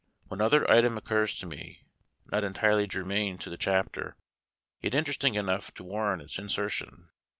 One 0.29 0.41
other 0.41 0.67
item 0.67 0.97
occurs 0.97 1.37
to 1.37 1.45
me, 1.45 1.85
not 2.25 2.43
entirely 2.43 2.87
germane 2.87 3.37
to 3.37 3.51
the 3.51 3.55
chapter, 3.55 4.17
yet 4.81 4.95
interesting 4.95 5.35
enough 5.35 5.71
to 5.75 5.83
warrant 5.83 6.23
its 6.23 6.39
insertion. 6.39 7.11